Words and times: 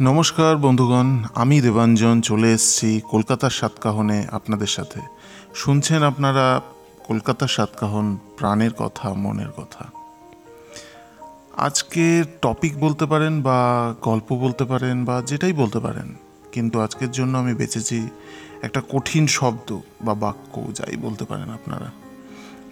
নমস্কার, 0.00 0.56
বন্ধুগণ। 0.56 1.22
আমি 1.34 1.60
দেবাঞ্জন, 1.60 2.20
চলে 2.20 2.52
এসেছি 2.52 3.00
কলকাতার 3.10 3.50
সাতকাহনে 3.50 4.26
আপনাদের 4.32 4.66
সাথে। 4.66 5.00
শুনছেন 5.54 6.02
আপনারা 6.02 6.60
কলকাতার 7.04 7.48
সাতকাহন, 7.48 8.18
প্রাণের 8.38 8.72
কথা, 8.72 9.14
মনের 9.14 9.48
কথা। 9.56 9.84
আজকের 11.56 12.24
টপিক 12.42 12.78
বলতে 12.80 13.06
পারেন 13.06 13.42
বা 13.42 13.94
গল্প 14.02 14.34
বলতে 14.34 14.64
পারেন 14.64 15.04
বা 15.04 15.22
যেটাই 15.26 15.52
বলতে 15.52 15.78
পারেন, 15.78 16.14
কিন্তু 16.52 16.80
আজকের 16.80 17.10
জন্য 17.10 17.38
আমি 17.38 17.54
বেঁচেছি 17.54 18.08
একটা 18.62 18.82
কঠিন 18.92 19.26
শব্দ 19.26 19.78
বা 20.02 20.14
বাক্য, 20.14 20.62
যাই 20.74 20.96
বলতে 20.96 21.24
পারেন 21.24 21.50
আপনারা। 21.50 21.90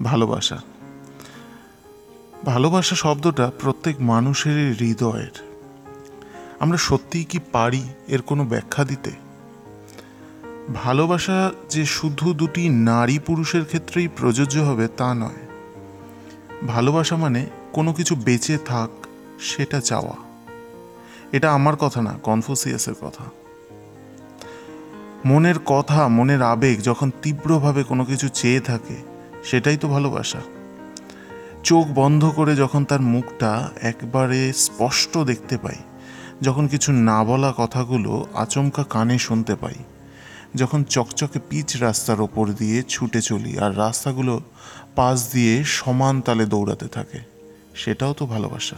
ভালোবাসা। 0.02 0.58
ভালোবাসা 2.44 2.94
শব্দটা 2.94 3.50
প্রত্যেক 3.58 4.00
মানুষের 4.00 4.74
হৃদয়ের 4.74 5.51
আমরা 6.62 6.78
সত্যিই 6.78 7.24
কি 7.24 7.38
পারি 7.52 7.82
এর 8.08 8.22
কোনো 8.22 8.44
ব্যাখ্যা 8.44 8.84
দিতে? 8.84 9.10
ভালোবাসা 10.74 11.52
যে 11.70 11.86
শুধু 11.86 12.34
দুটি 12.34 12.68
নারী 12.68 13.18
পুরুষের 13.18 13.64
ক্ষেত্রেই 13.64 14.08
প্রযোজ্য 14.08 14.58
হবে 14.58 14.88
তা 14.88 15.14
নয়। 15.14 15.40
ভালোবাসা 16.68 17.16
মানে 17.16 17.46
কোনো 17.72 17.92
কিছু 17.92 18.16
বেঁচে 18.16 18.58
থাক, 18.58 18.90
সেটা 19.40 19.80
চাওয়া। 19.80 20.16
এটা 21.32 21.52
আমার 21.52 21.76
কথা 21.76 22.02
না, 22.02 22.18
কনফুসিয়াসের 22.22 22.94
কথা। 23.00 23.24
মনের 25.24 25.58
কথা, 25.58 26.08
মনের 26.08 26.42
আবেগ 26.42 26.80
যখন 26.80 27.10
তীব্রভাবে 27.22 27.84
কোনো 27.84 28.04
কিছু 28.04 28.28
চেয়ে 28.28 28.60
থাকে, 28.60 28.96
সেটাই 29.44 29.76
তো 29.76 29.88
ভালোবাসা। 29.88 30.40
চোখ 31.64 31.86
বন্ধ 31.94 32.32
করে 32.36 32.56
যখন 32.56 32.84
তার 32.84 33.00
মুখটা 33.00 33.70
একবারে 33.82 34.52
স্পষ্ট 34.52 35.18
দেখতে 35.18 35.58
পাই 35.58 35.76
যখন 36.46 36.64
কিছু 36.66 36.90
না 37.08 37.18
বলা 37.24 37.50
কথাগুলো 37.56 38.12
আচমকা 38.34 38.82
কানে 38.94 39.16
শুনতে 39.18 39.54
পাই, 39.56 39.78
যখন 40.60 40.80
চকচকে 40.94 41.38
পিচ 41.48 41.68
রাস্তার 41.76 42.20
ওপর 42.20 42.44
দিয়ে 42.60 42.78
ছুটে 42.88 43.20
চলি 43.28 43.52
আর 43.64 43.70
রাস্তাগুলো 43.84 44.34
পাশ 44.96 45.16
দিয়ে 45.32 45.54
সমান 45.78 46.14
তালে 46.26 46.44
দৌড়াতে 46.46 46.86
থাকে, 46.88 47.20
সেটাও 47.74 48.12
তো 48.18 48.24
ভালোবাসা। 48.26 48.76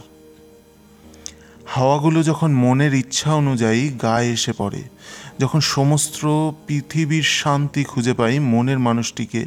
হাওয়াগুলো 1.73 2.19
যখন 2.23 2.49
মনের 2.63 2.93
ইচ্ছা 2.93 3.29
অনুযায়ী 3.41 3.83
গায়ে 4.05 4.33
এসে 4.37 4.53
পড়ে, 4.57 4.81
যখন 5.39 5.61
সমস্ত 5.75 6.21
পৃথিবীর 6.67 7.27
শান্তি 7.39 7.81
খুঁজে 7.83 8.13
পাই 8.13 8.35
মনের 8.53 8.79
মানুষটিকে 8.79 9.41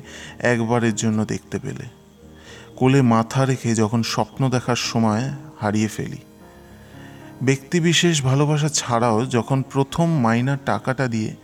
একবারের 0.52 0.94
জন্য 0.94 1.18
দেখতে 1.24 1.56
পেলে। 1.64 1.86
কোলে 2.78 3.00
মাথা 3.14 3.40
রেখে 3.44 3.70
যখন 3.74 4.00
স্বপ্ন 4.12 4.40
দেখার 4.54 4.80
সময় 4.90 5.24
হারিয়ে 5.60 5.90
ফেলি 5.96 6.20
ব্যক্তিবিশেষ 7.42 8.22
ভালোবাসা 8.22 8.68
ছাড়াও 8.68 9.26
যখন 9.26 9.62
প্রথম 9.62 10.20
মাইনার 10.20 10.58
টাকাটা 10.66 11.08
দিয়ে 11.08 11.34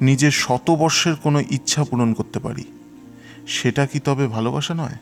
নিজের 0.00 0.30
শতবর্ষের 0.30 1.16
কোনো 1.16 1.40
ইচ্ছা 1.50 1.84
পূরণ 1.84 2.14
করতে 2.14 2.38
পারি, 2.38 2.64
সেটা 3.46 3.86
কি 3.86 4.00
তবে 4.00 4.26
ভালোবাসা 4.26 4.74
নয়? 4.74 4.96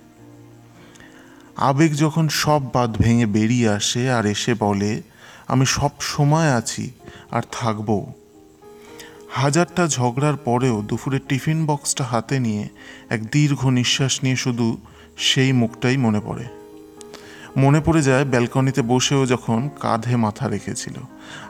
আবেগ 1.57 1.95
যখন 1.95 2.29
সব 2.29 2.63
বাদ 2.73 2.97
ভেঙে 2.97 3.27
বেরিয়ে 3.27 3.69
আসে 3.69 4.11
আর 4.11 4.27
এসে 4.27 4.55
বলে, 4.55 5.03
আমি 5.47 5.67
সব 5.67 5.91
সময় 6.01 6.53
আছি 6.55 6.91
আর 7.31 7.43
থাকব। 7.53 8.07
হাজারটা 9.31 9.89
ঝগড়ার 9.89 10.37
পরেও 10.37 10.83
দুপুরে 10.83 11.19
টিফিন 11.29 11.67
বক্সটা 11.67 12.05
হাতে 12.05 12.39
নিয়ে 12.39 12.69
এক 13.11 13.31
দীর্ঘ 13.31 13.67
নিঃশ্বাস 13.67 14.25
নিয়ে 14.25 14.37
শুধু 14.37 14.77
সেই 15.17 15.53
মুখটাই 15.53 15.97
মনে 15.97 16.21
পড়ে। 16.21 16.66
মনে 17.57 17.81
পড়ে 17.81 18.03
যায় 18.03 18.25
ব্যালকনিতে 18.25 18.83
বসেও 18.83 19.27
যখন 19.27 19.69
কাঁধে 19.81 20.17
মাথা 20.17 20.49
রেখেছিল, 20.49 20.95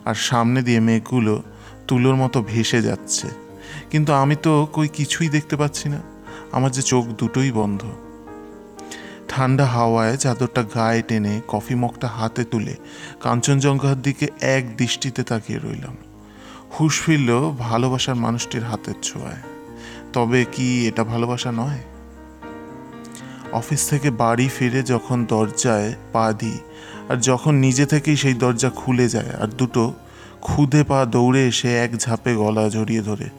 আর 0.04 0.14
সামনে 0.14 0.62
দিয়ে 0.62 0.80
মেঘগুলো 0.80 1.42
তুলোর 1.88 2.14
মতো 2.14 2.42
ভেসে 2.42 2.82
যাচ্ছে। 2.82 3.28
কিন্তু 3.90 4.12
আমি 4.12 4.36
তো 4.42 4.68
কই 4.72 4.88
কিছুই 4.88 5.28
দেখতে 5.28 5.56
পাচ্ছি 5.56 5.88
না। 5.88 6.00
আমার 6.52 6.70
যে 6.70 6.82
চোখ 6.82 7.04
দুটোই 7.06 7.52
বন্ধ। 7.52 7.84
ঠান্ডা 9.28 9.64
হাওয়ায় 9.64 10.16
চাদরটা 10.16 10.62
গায়ে 10.62 11.02
টেনে 11.02 11.40
কফি 11.48 11.74
মগটা 11.74 12.08
হাতে 12.08 12.44
তুলে 12.44 12.74
কাঞ্চনজঙ্ঘার 13.22 14.02
দিকে 14.02 14.26
এক 14.40 14.76
দৃষ্টিতে 14.76 15.22
তাকিয়ে 15.22 15.58
রইলাম। 15.58 15.96
হুশ 16.80 17.00
ফিরল 17.00 17.50
ভালোবাসার 17.58 18.14
মানুষটির 18.14 18.64
হাতের 18.64 18.94
ছোঁয়ায়। 19.02 19.42
তবে 20.12 20.44
কি 20.52 20.88
এটা 20.88 21.04
ভালোবাসা 21.04 21.52
নয়? 21.52 21.95
অফিস 23.52 23.88
থেকে 23.88 24.10
বাড়ি 24.10 24.48
ফিরে 24.48 24.82
যখন 24.82 25.24
দরজায় 25.24 25.94
পা 26.12 26.32
দিই, 26.32 26.58
আর 27.08 27.16
যখন 27.20 27.54
নিজে 27.54 27.86
থেকেই 27.86 28.16
সেই 28.16 28.34
দরজা 28.34 28.70
খুলে 28.70 29.08
যায়, 29.08 29.32
আর 29.40 29.46
দুটো 29.46 29.94
খুদে 30.42 30.84
পা 30.84 31.04
দৌড়ে 31.04 31.46
এসে 31.46 31.78
এক 31.84 31.96
ঝাপে 31.96 32.34
গলা 32.34 32.68
জড়িয়ে 32.68 33.02
ধরে। 33.02 33.30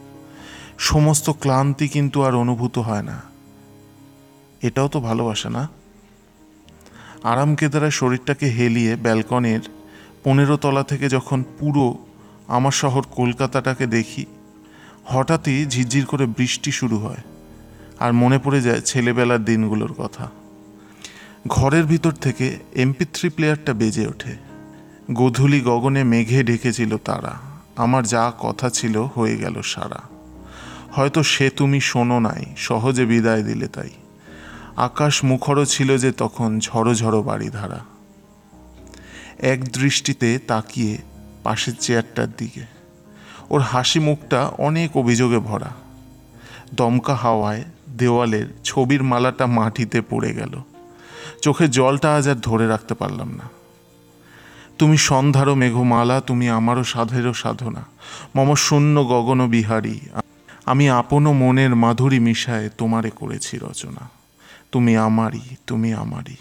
সমস্ত 0.77 1.29
ক্লান্তি 1.29 1.87
কিন্তু 1.87 2.23
আর 2.23 2.35
অনুভূত 2.35 2.77
হয় 2.77 3.01
না। 3.01 3.21
এটাও 4.61 4.87
তো 4.87 4.99
ভালোবাসা 4.99 5.49
না? 5.49 5.67
আরাম 7.23 7.55
কেদারা 7.55 7.89
শরীরটাকে 7.89 8.47
হেলিয়ে 8.47 8.95
ব্যালকনির 8.95 9.61
পনেরো 10.23 10.57
তলা 10.57 10.83
থেকে 10.83 11.09
যখন 11.09 11.43
পুরো 11.59 11.97
আমার 12.47 12.71
শহর 12.71 13.03
কলকাতাটাকে 13.15 13.87
দেখি, 13.87 14.25
হঠাৎই 15.05 15.65
ঝিরঝির 15.65 16.05
করে 16.05 16.25
বৃষ্টি 16.25 16.71
শুরু 16.71 16.97
হয়। 16.97 17.21
আর 17.99 18.13
মনে 18.13 18.39
পড়ে 18.39 18.61
যায় 18.61 18.81
ছেলেবেলার 18.81 19.45
দিনগুলোর 19.45 19.93
কথা। 19.93 20.29
ঘরের 21.47 21.83
ভিতর 21.83 22.11
থেকে 22.11 22.57
এমপি 22.75 23.05
থ্রি 23.05 23.29
প্লেয়ারটা 23.29 23.73
বেজে 23.73 24.07
ওঠে। 24.07 24.35
গোধূলি 25.11 25.61
গগনে 25.61 26.03
মেঘে 26.03 26.43
ঢেকেছিল 26.43 26.97
তারা। 26.97 27.33
আমার 27.75 28.03
যা 28.03 28.31
কথা 28.39 28.69
ছিল 28.69 28.97
হয়ে 28.97 29.37
গেল 29.37 29.61
সারা। 29.61 30.01
হয়তো 30.91 31.23
সে 31.23 31.49
তুমি 31.49 31.81
শোনো 31.81 32.19
নাই, 32.19 32.45
সহজে 32.57 33.05
বিদায় 33.05 33.43
দিলে 33.43 33.67
তাই। 33.67 33.89
আকাশ 34.75 35.23
মুখরও 35.23 35.65
ছিল 35.65 35.97
যে 35.97 36.11
তখন 36.11 36.59
ঝড়ো 36.59 36.95
ঝড়ো 36.95 37.23
বাড়ি 37.23 37.49
ধারা 37.49 37.79
এক 39.39 39.63
দৃষ্টিতে 39.63 40.39
তাকিয়ে 40.39 40.97
পাশের 41.43 41.73
চেয়ারটার 41.79 42.27
দিকে। 42.37 42.61
ওর 43.49 43.61
হাসি 43.61 43.99
মুখটা 43.99 44.47
অনেক 44.47 44.97
অভিযোগে 44.97 45.39
ভরা। 45.39 45.71
দমকা 46.73 47.15
হাওয়ায় 47.15 47.63
দেওয়ালের 47.97 48.47
ছবির 48.63 49.03
মালাটা 49.03 49.45
মাটিতে 49.45 50.01
পড়ে 50.01 50.33
গেল। 50.33 50.63
চোখে 51.41 51.67
জলটা 51.67 52.15
আজ 52.15 52.27
আর 52.27 52.35
ধরে 52.35 52.67
রাখতে 52.67 52.93
পারলাম 52.93 53.29
না। 53.29 53.49
তুমি 54.77 54.97
সন্ধ্যারও 54.97 55.55
মেঘমালা, 55.55 56.21
তুমি 56.21 56.49
আমারও 56.49 56.83
সাধেরও 56.83 57.33
সাধনা। 57.33 57.85
মম 58.35 58.55
শূন্য 58.55 59.05
গগন 59.07 59.49
বিহারী, 59.49 59.99
আমি 60.65 60.89
আপনও 60.89 61.33
মনের 61.33 61.75
মাধুরী 61.75 62.19
মিশায় 62.19 62.69
তোমারে 62.69 63.09
করেছি 63.09 63.57
রচনা। 63.57 64.09
তুমি 64.71 64.97
আমারই 64.97 65.41
তুমি 65.67 65.93
আমারই। 65.93 66.35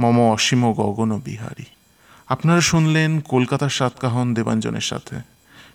মম 0.00 0.20
অসীম 0.20 0.72
গগন 0.72 1.20
বিহারী। 1.24 1.64
আপনারা 2.28 2.60
শুনলেন 2.60 3.20
কলকাতার 3.20 3.68
সাতকাহন 3.68 4.34
দেবাঞ্জনের 4.34 4.80
সাথে। 4.80 5.16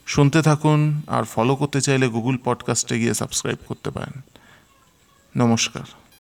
শুনতে 0.06 0.42
থাকুন 0.42 1.02
আর 1.08 1.24
ফলো 1.24 1.56
করতে 1.56 1.82
চাইলে 1.82 2.08
গুগল 2.08 2.38
পডকাস্টে 2.44 3.00
গিয়ে 3.00 3.14
সাবস্ক্রাইব 3.14 3.58
করতে 3.68 3.90
পারেন। 3.90 4.22
নমস্কার। 5.38 6.01